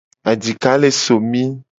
Adika 0.31 0.71
le 0.81 0.89
somi. 1.01 1.43